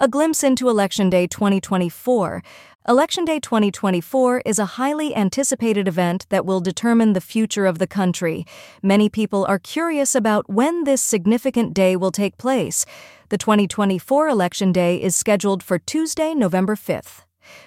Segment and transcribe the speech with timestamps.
[0.00, 2.40] A glimpse into Election Day 2024.
[2.88, 7.88] Election Day 2024 is a highly anticipated event that will determine the future of the
[7.88, 8.46] country.
[8.80, 12.86] Many people are curious about when this significant day will take place.
[13.30, 17.24] The 2024 Election Day is scheduled for Tuesday, November 5th.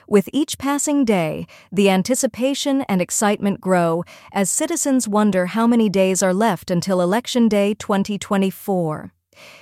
[0.07, 6.23] With each passing day, the anticipation and excitement grow as citizens wonder how many days
[6.23, 9.11] are left until Election Day 2024.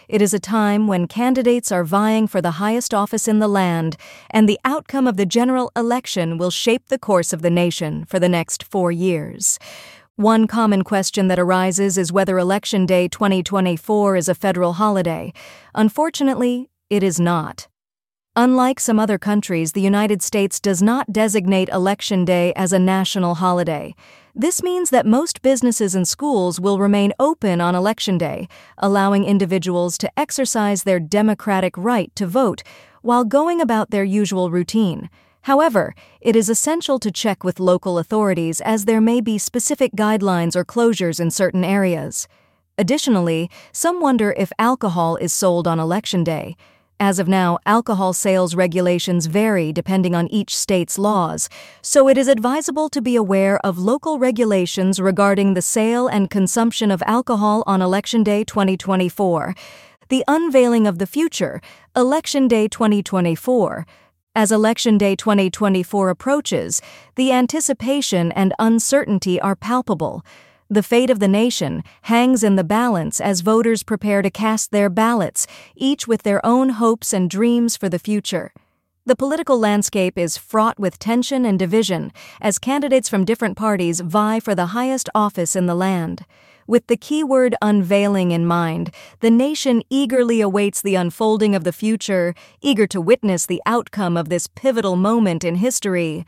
[0.08, 3.96] It is a time when candidates are vying for the highest office in the land,
[4.30, 8.20] and the outcome of the general election will shape the course of the nation for
[8.20, 9.58] the next four years.
[10.20, 15.32] One common question that arises is whether Election Day 2024 is a federal holiday.
[15.74, 17.69] Unfortunately, it is not.
[18.42, 23.36] Unlike some other countries, the United States does not designate Election Day as a national
[23.36, 23.94] holiday.
[24.34, 29.98] This means that most businesses and schools will remain open on Election Day, allowing individuals
[29.98, 32.64] to exercise their democratic right to vote
[33.02, 35.10] while going about their usual routine.
[35.42, 40.56] However, it is essential to check with local authorities as there may be specific guidelines
[40.56, 42.26] or closures in certain areas.
[42.78, 46.56] Additionally, some wonder if alcohol is sold on Election Day.
[47.02, 51.48] As of now, alcohol sales regulations vary depending on each state's laws,
[51.82, 56.92] so it is advisable to be aware of local regulations regarding the sale and consumption
[56.92, 59.56] of alcohol on Election Day 2024.
[60.10, 61.62] The unveiling of the future,
[61.96, 63.86] Election Day 2024.
[64.36, 66.82] As Election Day 2024 approaches,
[67.16, 70.26] the anticipation and uncertainty are palpable.
[70.72, 74.88] The fate of the nation hangs in the balance as voters prepare to cast their
[74.88, 78.54] ballots, each with their own hopes and dreams for the future.
[79.04, 84.40] The political landscape is fraught with tension and division as candidates from different parties vie
[84.40, 86.24] for the highest office in the land.
[86.68, 92.36] With the keyword unveiling in mind, the nation eagerly awaits the unfolding of the future,
[92.62, 96.28] eager to witness the outcome of this pivotal moment in history.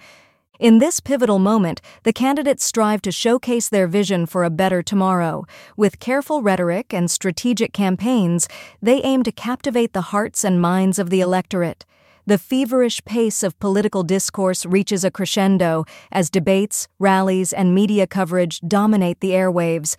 [0.62, 5.44] In this pivotal moment, the candidates strive to showcase their vision for a better tomorrow.
[5.76, 8.48] With careful rhetoric and strategic campaigns,
[8.80, 11.84] they aim to captivate the hearts and minds of the electorate.
[12.28, 18.60] The feverish pace of political discourse reaches a crescendo as debates, rallies, and media coverage
[18.60, 19.96] dominate the airwaves.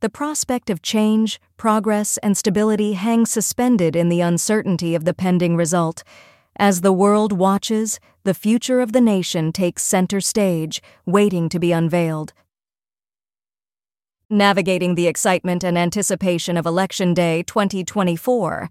[0.00, 5.54] The prospect of change, progress, and stability hangs suspended in the uncertainty of the pending
[5.54, 6.02] result.
[6.56, 11.72] As the world watches, the future of the nation takes center stage, waiting to be
[11.72, 12.32] unveiled.
[14.28, 18.68] Navigating the excitement and anticipation of Election Day 2024.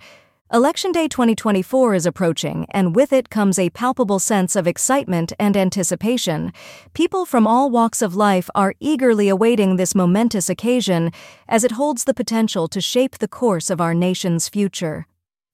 [0.52, 5.58] Election Day 2024 is approaching, and with it comes a palpable sense of excitement and
[5.58, 6.54] anticipation.
[6.94, 11.12] People from all walks of life are eagerly awaiting this momentous occasion,
[11.48, 15.06] as it holds the potential to shape the course of our nation's future.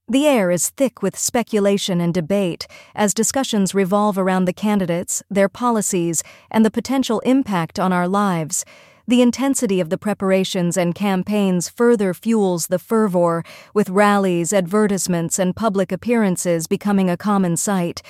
[0.08, 5.50] The air is thick with speculation and debate as discussions revolve around the candidates, their
[5.50, 6.22] policies,
[6.52, 8.66] and the potential impact on our lives.
[9.08, 13.44] The intensity of the preparations and campaigns further fuels the fervor,
[13.74, 18.04] with rallies, advertisements, and public appearances becoming a common sight.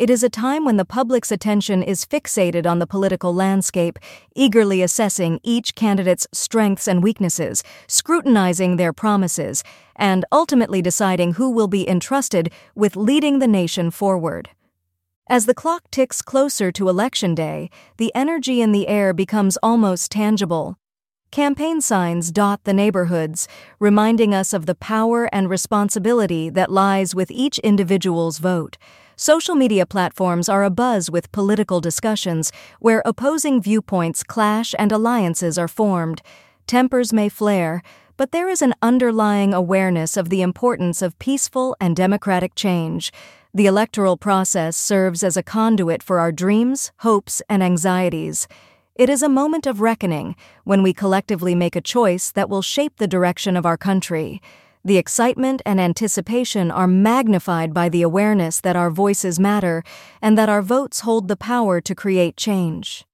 [0.00, 3.98] It is a time when the public's attention is fixated on the political landscape,
[4.34, 9.62] eagerly assessing each candidate's strengths and weaknesses, scrutinizing their promises,
[9.94, 14.48] and ultimately deciding who will be entrusted with leading the nation forward.
[15.28, 17.68] As the clock ticks closer to Election Day,
[17.98, 20.78] the energy in the air becomes almost tangible.
[21.30, 23.46] Campaign signs dot the neighborhoods,
[23.78, 28.78] reminding us of the power and responsibility that lies with each individual's vote.
[29.22, 35.68] Social media platforms are abuzz with political discussions where opposing viewpoints clash and alliances are
[35.68, 36.22] formed.
[36.66, 37.82] Tempers may flare,
[38.16, 43.12] but there is an underlying awareness of the importance of peaceful and democratic change.
[43.52, 48.48] The electoral process serves as a conduit for our dreams, hopes, and anxieties.
[48.94, 52.96] It is a moment of reckoning when we collectively make a choice that will shape
[52.96, 54.40] the direction of our country.
[54.82, 59.84] The excitement and anticipation are magnified by the awareness that our voices matter
[60.22, 63.04] and that our votes hold the power to create change.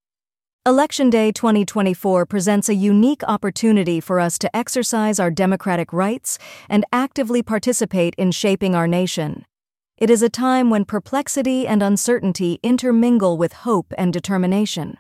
[0.65, 6.85] Election Day 2024 presents a unique opportunity for us to exercise our democratic rights and
[6.93, 9.45] actively participate in shaping our nation.
[9.99, 14.99] It is a time when perplexity and uncertainty intermingle with hope and determination.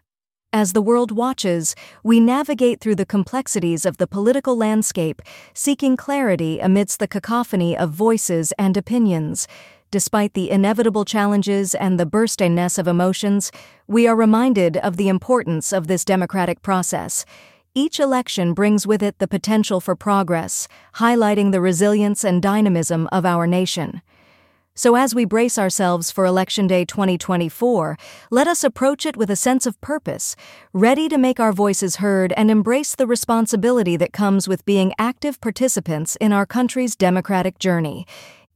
[0.52, 5.20] As the world watches, we navigate through the complexities of the political landscape,
[5.52, 9.46] seeking clarity amidst the cacophony of voices and opinions.
[9.90, 13.52] Despite the inevitable challenges and the burstiness of emotions,
[13.86, 17.26] we are reminded of the importance of this democratic process.
[17.74, 23.26] Each election brings with it the potential for progress, highlighting the resilience and dynamism of
[23.26, 24.00] our nation.
[24.78, 27.96] So, as we brace ourselves for Election Day 2024,
[28.30, 30.36] let us approach it with a sense of purpose,
[30.74, 35.40] ready to make our voices heard and embrace the responsibility that comes with being active
[35.40, 38.06] participants in our country's democratic journey.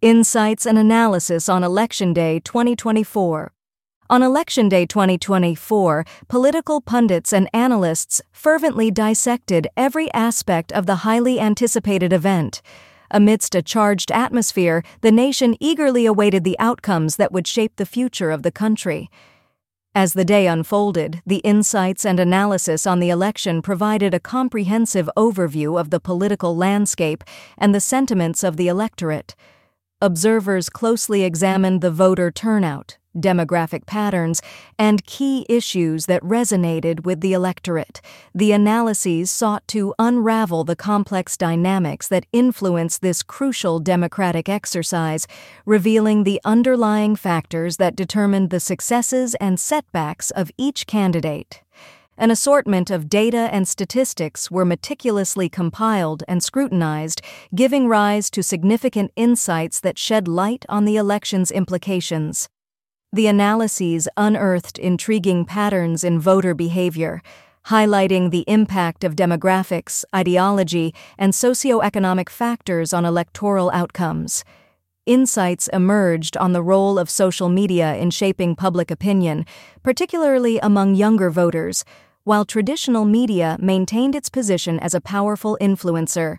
[0.02, 3.52] Insights and analysis on Election Day 2024.
[4.10, 11.40] On Election Day 2024, political pundits and analysts fervently dissected every aspect of the highly
[11.40, 12.60] anticipated event.
[13.10, 18.30] Amidst a charged atmosphere, the nation eagerly awaited the outcomes that would shape the future
[18.30, 19.10] of the country.
[19.92, 25.80] As the day unfolded, the insights and analysis on the election provided a comprehensive overview
[25.80, 27.24] of the political landscape
[27.58, 29.34] and the sentiments of the electorate.
[30.02, 34.40] Observers closely examined the voter turnout, demographic patterns,
[34.78, 38.00] and key issues that resonated with the electorate.
[38.34, 45.26] The analyses sought to unravel the complex dynamics that influence this crucial democratic exercise,
[45.66, 51.60] revealing the underlying factors that determined the successes and setbacks of each candidate.
[52.20, 57.22] An assortment of data and statistics were meticulously compiled and scrutinized,
[57.54, 62.50] giving rise to significant insights that shed light on the election's implications.
[63.10, 67.22] The analyses unearthed intriguing patterns in voter behavior,
[67.68, 74.44] highlighting the impact of demographics, ideology, and socioeconomic factors on electoral outcomes.
[75.06, 79.46] Insights emerged on the role of social media in shaping public opinion,
[79.82, 81.82] particularly among younger voters,
[82.24, 86.38] while traditional media maintained its position as a powerful influencer.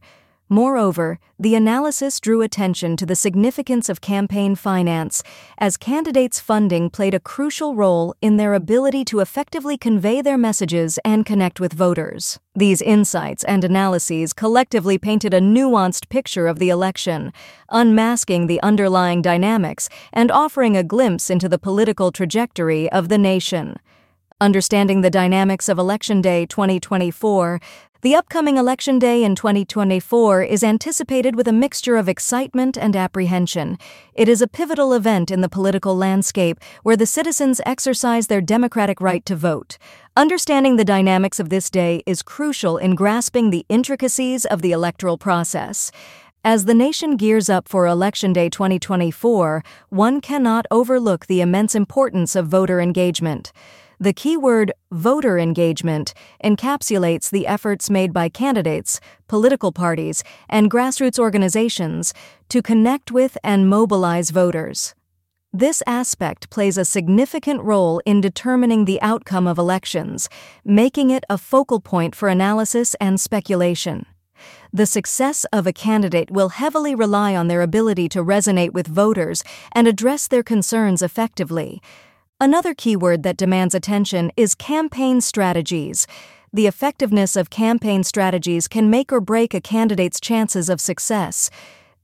[0.52, 5.24] Moreover, the analysis drew attention to the significance of campaign finance,
[5.58, 11.00] as candidates' funding played a crucial role in their ability to effectively convey their messages
[11.06, 12.38] and connect with voters.
[12.54, 17.32] These insights and analyses collectively painted a nuanced picture of the election,
[17.70, 23.78] unmasking the underlying dynamics and offering a glimpse into the political trajectory of the nation.
[24.42, 27.62] Understanding the dynamics of Election Day 2024,
[28.02, 33.78] the upcoming election day in 2024 is anticipated with a mixture of excitement and apprehension.
[34.16, 39.00] It is a pivotal event in the political landscape where the citizens exercise their democratic
[39.00, 39.78] right to vote.
[40.18, 45.20] Understanding the dynamics of this day is crucial in grasping the intricacies of the electoral
[45.20, 45.92] process.
[46.44, 52.36] As the nation gears up for Election Day 2024, one cannot overlook the immense importance
[52.36, 53.52] of voter engagement.
[54.02, 62.12] The keyword voter engagement encapsulates the efforts made by candidates, political parties, and grassroots organizations
[62.50, 64.96] to connect with and mobilize voters.
[65.54, 70.30] This aspect plays a significant role in determining the outcome of elections,
[70.66, 74.08] making it a focal point for analysis and speculation.
[74.74, 79.44] The success of a candidate will heavily rely on their ability to resonate with voters
[79.74, 81.84] and address their concerns effectively.
[82.44, 86.08] Another keyword that demands attention is campaign strategies.
[86.52, 91.52] The effectiveness of campaign strategies can make or break a candidate's chances of success.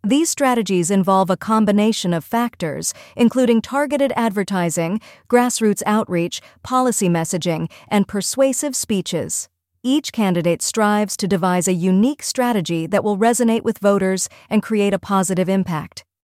[0.04, 8.08] These strategies involve a combination of factors, including targeted advertising, grassroots outreach, policy messaging, and
[8.08, 9.50] persuasive speeches.
[9.82, 14.94] Each candidate strives to devise a unique strategy that will resonate with voters and create
[14.94, 16.04] a positive impact.